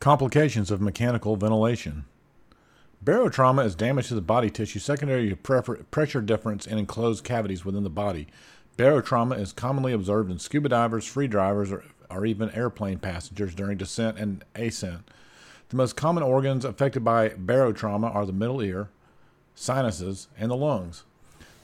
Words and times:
Complications 0.00 0.70
of 0.70 0.80
mechanical 0.80 1.36
ventilation. 1.36 2.06
Barotrauma 3.04 3.66
is 3.66 3.74
damage 3.74 4.08
to 4.08 4.14
the 4.14 4.22
body 4.22 4.48
tissue 4.48 4.78
secondary 4.78 5.28
to 5.28 5.36
pressure 5.36 6.22
difference 6.22 6.66
in 6.66 6.78
enclosed 6.78 7.22
cavities 7.22 7.66
within 7.66 7.82
the 7.82 7.90
body. 7.90 8.26
Barotrauma 8.78 9.38
is 9.38 9.52
commonly 9.52 9.92
observed 9.92 10.30
in 10.30 10.38
scuba 10.38 10.70
divers, 10.70 11.04
free 11.04 11.26
drivers, 11.26 11.70
or, 11.70 11.84
or 12.10 12.24
even 12.24 12.48
airplane 12.52 12.98
passengers 12.98 13.54
during 13.54 13.76
descent 13.76 14.18
and 14.18 14.42
ascent. 14.56 15.06
The 15.68 15.76
most 15.76 15.96
common 15.96 16.22
organs 16.22 16.64
affected 16.64 17.04
by 17.04 17.28
barotrauma 17.28 18.14
are 18.14 18.24
the 18.24 18.32
middle 18.32 18.62
ear, 18.62 18.88
sinuses, 19.54 20.28
and 20.38 20.50
the 20.50 20.56
lungs. 20.56 21.04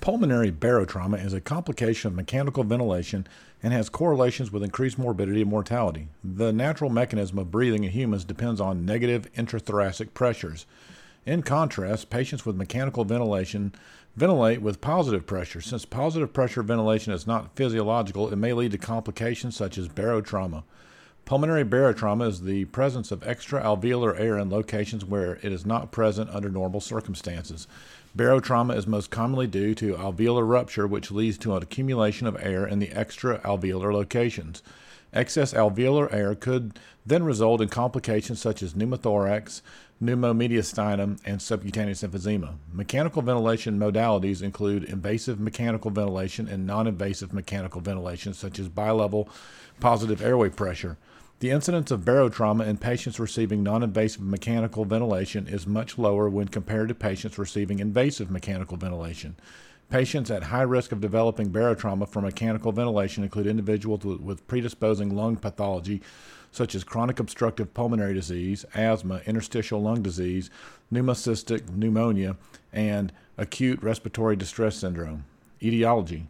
Pulmonary 0.00 0.52
barotrauma 0.52 1.22
is 1.24 1.32
a 1.32 1.40
complication 1.40 2.08
of 2.08 2.14
mechanical 2.14 2.62
ventilation 2.62 3.26
and 3.62 3.72
has 3.72 3.88
correlations 3.88 4.52
with 4.52 4.62
increased 4.62 4.98
morbidity 4.98 5.42
and 5.42 5.50
mortality. 5.50 6.08
The 6.22 6.52
natural 6.52 6.88
mechanism 6.88 7.38
of 7.38 7.50
breathing 7.50 7.84
in 7.84 7.90
humans 7.90 8.24
depends 8.24 8.60
on 8.60 8.86
negative 8.86 9.30
intrathoracic 9.34 10.14
pressures. 10.14 10.66
In 11.26 11.42
contrast, 11.42 12.10
patients 12.10 12.46
with 12.46 12.56
mechanical 12.56 13.04
ventilation 13.04 13.74
ventilate 14.16 14.62
with 14.62 14.80
positive 14.80 15.26
pressure. 15.26 15.60
Since 15.60 15.84
positive 15.84 16.32
pressure 16.32 16.62
ventilation 16.62 17.12
is 17.12 17.26
not 17.26 17.54
physiological, 17.56 18.32
it 18.32 18.36
may 18.36 18.52
lead 18.52 18.70
to 18.72 18.78
complications 18.78 19.56
such 19.56 19.76
as 19.76 19.88
barotrauma. 19.88 20.62
Pulmonary 21.24 21.64
barotrauma 21.64 22.26
is 22.26 22.40
the 22.40 22.64
presence 22.66 23.10
of 23.10 23.26
extra 23.26 23.60
alveolar 23.62 24.18
air 24.18 24.38
in 24.38 24.48
locations 24.48 25.04
where 25.04 25.34
it 25.42 25.52
is 25.52 25.66
not 25.66 25.92
present 25.92 26.30
under 26.30 26.48
normal 26.48 26.80
circumstances. 26.80 27.66
Barotrauma 28.18 28.76
is 28.76 28.88
most 28.88 29.12
commonly 29.12 29.46
due 29.46 29.76
to 29.76 29.94
alveolar 29.94 30.46
rupture, 30.46 30.88
which 30.88 31.12
leads 31.12 31.38
to 31.38 31.54
an 31.54 31.62
accumulation 31.62 32.26
of 32.26 32.36
air 32.40 32.66
in 32.66 32.80
the 32.80 32.90
extra 32.90 33.38
alveolar 33.42 33.92
locations. 33.92 34.60
Excess 35.12 35.54
alveolar 35.54 36.12
air 36.12 36.34
could 36.34 36.80
then 37.06 37.22
result 37.22 37.60
in 37.60 37.68
complications 37.68 38.40
such 38.40 38.60
as 38.60 38.74
pneumothorax, 38.74 39.62
pneumomediastinum, 40.02 41.20
and 41.24 41.40
subcutaneous 41.40 42.02
emphysema. 42.02 42.56
Mechanical 42.72 43.22
ventilation 43.22 43.78
modalities 43.78 44.42
include 44.42 44.82
invasive 44.82 45.38
mechanical 45.38 45.92
ventilation 45.92 46.48
and 46.48 46.66
non 46.66 46.88
invasive 46.88 47.32
mechanical 47.32 47.80
ventilation, 47.80 48.34
such 48.34 48.58
as 48.58 48.68
bilevel 48.68 49.28
positive 49.78 50.20
airway 50.20 50.48
pressure. 50.48 50.96
The 51.40 51.50
incidence 51.50 51.92
of 51.92 52.00
barotrauma 52.00 52.66
in 52.66 52.78
patients 52.78 53.20
receiving 53.20 53.62
non 53.62 53.84
invasive 53.84 54.22
mechanical 54.22 54.84
ventilation 54.84 55.46
is 55.46 55.68
much 55.68 55.96
lower 55.96 56.28
when 56.28 56.48
compared 56.48 56.88
to 56.88 56.96
patients 56.96 57.38
receiving 57.38 57.78
invasive 57.78 58.28
mechanical 58.28 58.76
ventilation. 58.76 59.36
Patients 59.88 60.32
at 60.32 60.42
high 60.42 60.62
risk 60.62 60.90
of 60.90 61.00
developing 61.00 61.50
barotrauma 61.50 62.08
from 62.08 62.24
mechanical 62.24 62.72
ventilation 62.72 63.22
include 63.22 63.46
individuals 63.46 64.04
with 64.04 64.48
predisposing 64.48 65.14
lung 65.14 65.36
pathology, 65.36 66.02
such 66.50 66.74
as 66.74 66.82
chronic 66.82 67.20
obstructive 67.20 67.72
pulmonary 67.72 68.14
disease, 68.14 68.64
asthma, 68.74 69.20
interstitial 69.24 69.80
lung 69.80 70.02
disease, 70.02 70.50
pneumocystis 70.92 71.70
pneumonia, 71.72 72.36
and 72.72 73.12
acute 73.36 73.80
respiratory 73.80 74.34
distress 74.34 74.74
syndrome. 74.74 75.24
Etiology 75.62 76.26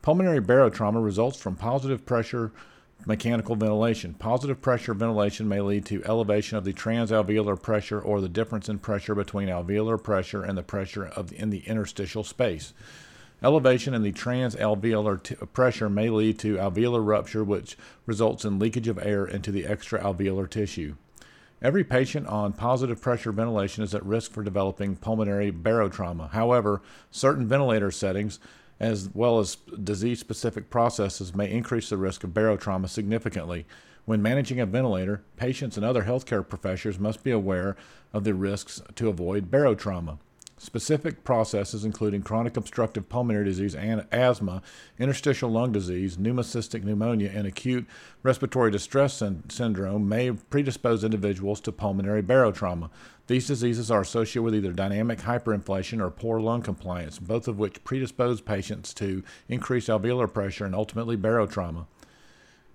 Pulmonary 0.00 0.40
barotrauma 0.40 1.04
results 1.04 1.38
from 1.38 1.54
positive 1.54 2.06
pressure 2.06 2.50
mechanical 3.06 3.56
ventilation. 3.56 4.14
Positive 4.14 4.60
pressure 4.60 4.94
ventilation 4.94 5.48
may 5.48 5.60
lead 5.60 5.84
to 5.86 6.04
elevation 6.04 6.58
of 6.58 6.64
the 6.64 6.72
transalveolar 6.72 7.60
pressure 7.60 8.00
or 8.00 8.20
the 8.20 8.28
difference 8.28 8.68
in 8.68 8.78
pressure 8.78 9.14
between 9.14 9.48
alveolar 9.48 10.02
pressure 10.02 10.42
and 10.42 10.58
the 10.58 10.62
pressure 10.62 11.06
of 11.06 11.30
the, 11.30 11.36
in 11.36 11.50
the 11.50 11.60
interstitial 11.60 12.24
space. 12.24 12.72
Elevation 13.42 13.94
in 13.94 14.02
the 14.02 14.12
transalveolar 14.12 15.22
t- 15.22 15.34
pressure 15.52 15.88
may 15.88 16.10
lead 16.10 16.38
to 16.40 16.56
alveolar 16.56 17.04
rupture, 17.06 17.44
which 17.44 17.76
results 18.04 18.44
in 18.44 18.58
leakage 18.58 18.88
of 18.88 18.98
air 18.98 19.24
into 19.24 19.52
the 19.52 19.62
extraalveolar 19.62 20.50
tissue. 20.50 20.96
Every 21.62 21.82
patient 21.82 22.26
on 22.26 22.52
positive 22.52 23.00
pressure 23.00 23.32
ventilation 23.32 23.82
is 23.82 23.94
at 23.94 24.04
risk 24.04 24.32
for 24.32 24.42
developing 24.42 24.96
pulmonary 24.96 25.50
barotrauma. 25.50 26.30
However, 26.30 26.82
certain 27.10 27.48
ventilator 27.48 27.90
settings 27.90 28.38
as 28.80 29.10
well 29.12 29.38
as 29.38 29.56
disease 29.82 30.20
specific 30.20 30.70
processes 30.70 31.34
may 31.34 31.50
increase 31.50 31.88
the 31.88 31.96
risk 31.96 32.24
of 32.24 32.30
barotrauma 32.30 32.88
significantly. 32.88 33.66
When 34.04 34.22
managing 34.22 34.60
a 34.60 34.66
ventilator, 34.66 35.22
patients 35.36 35.76
and 35.76 35.84
other 35.84 36.04
healthcare 36.04 36.46
professionals 36.46 36.98
must 36.98 37.22
be 37.22 37.30
aware 37.30 37.76
of 38.12 38.24
the 38.24 38.34
risks 38.34 38.80
to 38.94 39.08
avoid 39.08 39.50
barotrauma. 39.50 40.18
Specific 40.58 41.22
processes, 41.22 41.84
including 41.84 42.22
chronic 42.22 42.56
obstructive 42.56 43.08
pulmonary 43.08 43.44
disease 43.44 43.74
and 43.76 44.04
asthma, 44.10 44.60
interstitial 44.98 45.50
lung 45.50 45.70
disease, 45.70 46.16
pneumocystis 46.16 46.82
pneumonia, 46.82 47.30
and 47.32 47.46
acute 47.46 47.86
respiratory 48.22 48.70
distress 48.70 49.22
syndrome, 49.48 50.08
may 50.08 50.32
predispose 50.32 51.04
individuals 51.04 51.60
to 51.60 51.70
pulmonary 51.70 52.22
barotrauma. 52.22 52.90
These 53.28 53.46
diseases 53.46 53.90
are 53.90 54.00
associated 54.00 54.42
with 54.42 54.54
either 54.54 54.72
dynamic 54.72 55.20
hyperinflation 55.20 56.00
or 56.00 56.10
poor 56.10 56.40
lung 56.40 56.62
compliance, 56.62 57.18
both 57.18 57.46
of 57.46 57.58
which 57.58 57.84
predispose 57.84 58.40
patients 58.40 58.92
to 58.94 59.22
increased 59.48 59.88
alveolar 59.88 60.32
pressure 60.32 60.64
and 60.64 60.74
ultimately 60.74 61.16
barotrauma. 61.16 61.86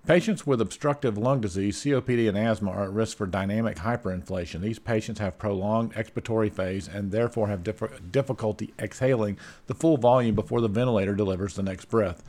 Patients 0.06 0.46
with 0.46 0.60
obstructive 0.60 1.18
lung 1.18 1.40
disease, 1.40 1.82
COPD, 1.82 2.28
and 2.28 2.38
asthma 2.38 2.72
are 2.72 2.84
at 2.84 2.92
risk 2.92 3.16
for 3.16 3.26
dynamic 3.26 3.78
hyperinflation. 3.78 4.60
These 4.60 4.80
patients 4.80 5.22
have 5.22 5.38
prolonged 5.38 5.94
expiratory 5.94 6.52
phase 6.52 6.90
and 6.90 7.10
therefore 7.10 7.48
have 7.48 7.64
diff- 7.64 8.12
difficulty 8.12 8.74
exhaling 8.78 9.38
the 9.68 9.74
full 9.74 9.96
volume 9.96 10.36
before 10.36 10.60
the 10.60 10.68
ventilator 10.68 11.16
delivers 11.16 11.56
the 11.56 11.64
next 11.64 11.86
breath. 11.86 12.22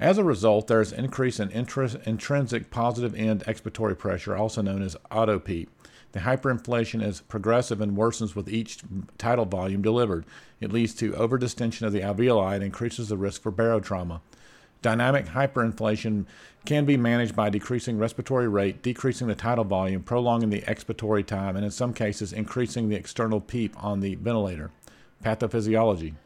As 0.00 0.18
a 0.18 0.24
result, 0.24 0.66
there 0.66 0.80
is 0.80 0.90
increase 0.90 1.38
in 1.38 1.52
intrinsic 1.52 2.70
positive 2.70 3.14
end 3.14 3.44
expiratory 3.44 3.96
pressure, 3.96 4.36
also 4.36 4.60
known 4.60 4.82
as 4.82 4.96
autopeep. 5.12 5.68
The 6.10 6.20
hyperinflation 6.20 7.00
is 7.00 7.20
progressive 7.20 7.80
and 7.80 7.96
worsens 7.96 8.34
with 8.34 8.48
each 8.48 8.80
tidal 9.18 9.44
volume 9.44 9.82
delivered. 9.82 10.24
It 10.60 10.72
leads 10.72 10.94
to 10.96 11.12
overdistension 11.12 11.86
of 11.86 11.92
the 11.92 12.00
alveoli 12.00 12.56
and 12.56 12.64
increases 12.64 13.08
the 13.08 13.16
risk 13.16 13.40
for 13.40 13.52
barotrauma. 13.52 14.20
Dynamic 14.84 15.24
hyperinflation 15.24 16.26
can 16.66 16.84
be 16.84 16.98
managed 16.98 17.34
by 17.34 17.48
decreasing 17.48 17.96
respiratory 17.96 18.48
rate, 18.48 18.82
decreasing 18.82 19.28
the 19.28 19.34
tidal 19.34 19.64
volume, 19.64 20.02
prolonging 20.02 20.50
the 20.50 20.60
expiratory 20.60 21.24
time, 21.24 21.56
and 21.56 21.64
in 21.64 21.70
some 21.70 21.94
cases, 21.94 22.34
increasing 22.34 22.90
the 22.90 22.94
external 22.94 23.40
PEEP 23.40 23.82
on 23.82 24.00
the 24.00 24.16
ventilator. 24.16 24.72
Pathophysiology. 25.24 26.16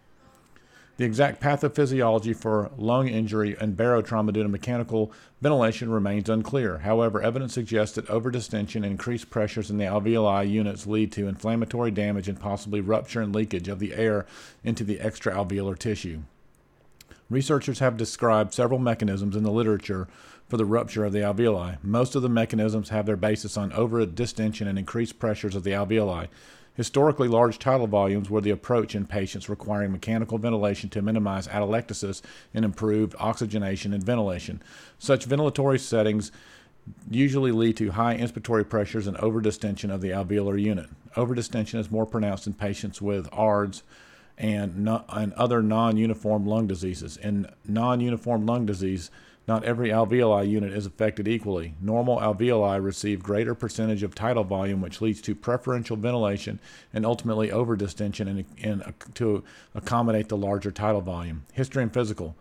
The 0.97 1.05
exact 1.05 1.41
pathophysiology 1.41 2.35
for 2.35 2.73
lung 2.77 3.07
injury 3.07 3.57
and 3.61 3.77
barotrauma 3.77 4.33
due 4.33 4.43
to 4.43 4.49
mechanical 4.49 5.13
ventilation 5.41 5.89
remains 5.89 6.29
unclear. 6.29 6.79
However, 6.79 7.23
evidence 7.23 7.55
suggests 7.55 7.95
that 7.95 8.09
overdistension 8.09 8.83
and 8.83 8.87
increased 8.87 9.31
pressures 9.31 9.71
in 9.71 9.79
the 9.79 9.85
alveoli 9.85 10.51
units 10.51 10.85
lead 10.85 11.13
to 11.13 11.29
inflammatory 11.29 11.93
damage 11.93 12.29
and 12.29 12.41
possibly 12.41 12.81
rupture 12.81 13.21
and 13.21 13.33
leakage 13.33 13.69
of 13.69 13.79
the 13.79 13.95
air 13.95 14.27
into 14.65 14.83
the 14.83 14.97
extraalveolar 14.97 15.79
tissue. 15.79 16.23
Researchers 17.31 17.81
have 17.81 17.99
described 17.99 18.55
several 18.55 18.79
mechanisms 18.79 19.37
in 19.37 19.43
the 19.43 19.51
literature 19.51 20.09
for 20.49 20.57
the 20.57 20.65
rupture 20.65 21.05
of 21.05 21.13
the 21.13 21.19
alveoli. 21.19 21.77
Most 21.83 22.15
of 22.15 22.23
the 22.23 22.29
mechanisms 22.29 22.89
have 22.89 23.05
their 23.05 23.17
basis 23.17 23.57
on 23.59 23.71
overdistension 23.73 24.67
and 24.67 24.79
increased 24.79 25.19
pressures 25.19 25.55
of 25.55 25.63
the 25.63 25.73
alveoli. 25.73 26.29
Historically, 26.75 27.29
large 27.29 27.59
tidal 27.59 27.87
volumes 27.87 28.31
were 28.31 28.41
the 28.41 28.51
approach 28.51 28.95
in 28.95 29.05
patients 29.05 29.49
requiring 29.49 29.93
mechanical 29.93 30.39
ventilation 30.39 30.89
to 30.89 31.03
minimize 31.03 31.49
atelectasis 31.49 32.23
and 32.55 32.65
improve 32.65 33.15
oxygenation 33.19 33.93
and 33.93 34.03
ventilation. 34.03 34.63
Such 34.99 35.29
ventilatory 35.29 35.81
settings 35.81 36.33
usually 37.11 37.53
lead 37.53 37.77
to 37.77 37.91
high 37.91 38.17
inspiratory 38.17 38.67
pressures 38.67 39.07
and 39.07 39.19
overdistension 39.19 39.93
of 39.93 40.01
the 40.01 40.11
alveolar 40.11 40.59
unit. 40.59 40.87
Overdistension 41.15 41.79
is 41.79 41.91
more 41.91 42.07
pronounced 42.07 42.47
in 42.47 42.55
patients 42.55 43.03
with 43.03 43.29
ARDS, 43.33 43.83
and, 44.39 44.79
no, 44.79 45.05
and 45.09 45.33
other 45.35 45.63
non 45.63 45.97
uniform 45.97 46.47
lung 46.47 46.67
diseases. 46.67 47.17
In 47.17 47.51
non 47.67 48.01
uniform 48.01 48.47
lung 48.47 48.65
disease, 48.65 49.11
not 49.49 49.65
every 49.65 49.89
alveoli 49.89 50.49
unit 50.49 50.73
is 50.73 50.87
affected 50.87 51.27
equally. 51.27 51.75
Normal 51.81 52.19
alveoli 52.19 52.83
receive 52.83 53.23
greater 53.23 53.55
percentage 53.55 54.03
of 54.03 54.15
tidal 54.15 54.45
volume, 54.45 54.81
which 54.81 55.01
leads 55.01 55.21
to 55.23 55.35
preferential 55.35 55.97
ventilation 55.97 56.61
and 56.93 57.05
ultimately 57.05 57.49
overdistension 57.49 58.29
in, 58.29 58.45
in, 58.59 58.83
uh, 58.83 58.93
to 59.15 59.43
accommodate 59.75 60.29
the 60.29 60.37
larger 60.37 60.71
tidal 60.71 61.01
volume. 61.01 61.45
History 61.55 61.83
and 61.83 61.93
physical. 61.93 62.37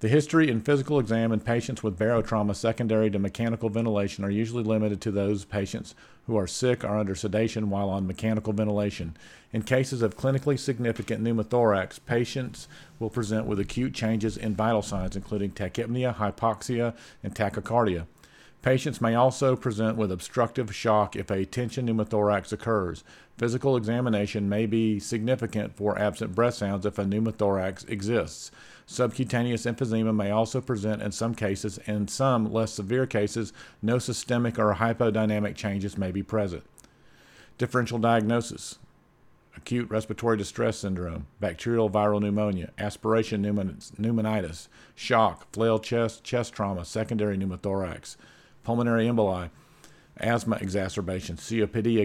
The 0.00 0.08
history 0.08 0.48
and 0.48 0.64
physical 0.64 1.00
exam 1.00 1.32
in 1.32 1.40
patients 1.40 1.82
with 1.82 1.98
barotrauma 1.98 2.54
secondary 2.54 3.10
to 3.10 3.18
mechanical 3.18 3.68
ventilation 3.68 4.24
are 4.24 4.30
usually 4.30 4.62
limited 4.62 5.00
to 5.00 5.10
those 5.10 5.44
patients 5.44 5.96
who 6.28 6.36
are 6.36 6.46
sick 6.46 6.84
or 6.84 6.96
under 6.96 7.16
sedation 7.16 7.68
while 7.68 7.88
on 7.88 8.06
mechanical 8.06 8.52
ventilation. 8.52 9.16
In 9.52 9.62
cases 9.62 10.00
of 10.00 10.16
clinically 10.16 10.56
significant 10.56 11.24
pneumothorax, 11.24 11.98
patients 12.06 12.68
will 13.00 13.10
present 13.10 13.46
with 13.46 13.58
acute 13.58 13.92
changes 13.92 14.36
in 14.36 14.54
vital 14.54 14.82
signs, 14.82 15.16
including 15.16 15.50
tachypnea, 15.50 16.14
hypoxia, 16.14 16.94
and 17.24 17.34
tachycardia. 17.34 18.06
Patients 18.60 19.00
may 19.00 19.14
also 19.14 19.54
present 19.54 19.96
with 19.96 20.10
obstructive 20.10 20.74
shock 20.74 21.14
if 21.14 21.30
a 21.30 21.44
tension 21.44 21.86
pneumothorax 21.86 22.52
occurs. 22.52 23.04
Physical 23.36 23.76
examination 23.76 24.48
may 24.48 24.66
be 24.66 24.98
significant 24.98 25.76
for 25.76 25.96
absent 25.96 26.34
breath 26.34 26.54
sounds 26.54 26.84
if 26.84 26.98
a 26.98 27.04
pneumothorax 27.04 27.88
exists. 27.88 28.50
Subcutaneous 28.84 29.64
emphysema 29.64 30.14
may 30.14 30.32
also 30.32 30.60
present 30.60 31.02
in 31.02 31.12
some 31.12 31.36
cases. 31.36 31.78
In 31.86 32.08
some 32.08 32.52
less 32.52 32.72
severe 32.72 33.06
cases, 33.06 33.52
no 33.80 33.98
systemic 33.98 34.58
or 34.58 34.74
hypodynamic 34.74 35.54
changes 35.54 35.96
may 35.96 36.10
be 36.10 36.22
present. 36.24 36.64
Differential 37.58 37.98
diagnosis 37.98 38.78
acute 39.58 39.90
respiratory 39.90 40.36
distress 40.36 40.78
syndrome, 40.78 41.26
bacterial 41.40 41.90
viral 41.90 42.20
pneumonia, 42.20 42.70
aspiration 42.78 43.42
pneumonitis, 43.42 44.68
shock, 44.94 45.52
flail 45.52 45.80
chest, 45.80 46.22
chest 46.22 46.54
trauma, 46.54 46.84
secondary 46.84 47.36
pneumothorax, 47.36 48.16
pulmonary 48.64 49.06
emboli, 49.06 49.50
asthma 50.16 50.56
exacerbation, 50.60 51.36
COPD 51.36 51.98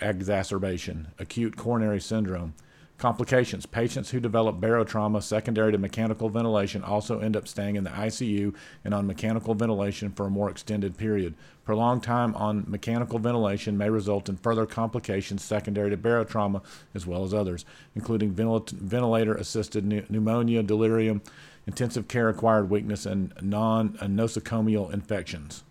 exacerbation, 0.00 1.08
acute 1.18 1.56
coronary 1.56 2.00
syndrome, 2.00 2.54
Complications 2.98 3.64
Patients 3.64 4.10
who 4.10 4.18
develop 4.18 4.60
barotrauma 4.60 5.22
secondary 5.22 5.70
to 5.70 5.78
mechanical 5.78 6.28
ventilation 6.28 6.82
also 6.82 7.20
end 7.20 7.36
up 7.36 7.46
staying 7.46 7.76
in 7.76 7.84
the 7.84 7.90
ICU 7.90 8.52
and 8.84 8.92
on 8.92 9.06
mechanical 9.06 9.54
ventilation 9.54 10.10
for 10.10 10.26
a 10.26 10.30
more 10.30 10.50
extended 10.50 10.96
period. 10.96 11.34
Prolonged 11.64 12.02
time 12.02 12.34
on 12.34 12.64
mechanical 12.66 13.20
ventilation 13.20 13.78
may 13.78 13.88
result 13.88 14.28
in 14.28 14.36
further 14.36 14.66
complications 14.66 15.44
secondary 15.44 15.90
to 15.90 15.96
barotrauma 15.96 16.60
as 16.92 17.06
well 17.06 17.22
as 17.22 17.32
others, 17.32 17.64
including 17.94 18.32
ventilator 18.32 19.34
assisted 19.34 20.10
pneumonia, 20.10 20.64
delirium, 20.64 21.22
intensive 21.68 22.08
care 22.08 22.28
acquired 22.28 22.68
weakness, 22.68 23.06
and 23.06 23.32
non 23.40 23.90
nosocomial 23.90 24.92
infections. 24.92 25.62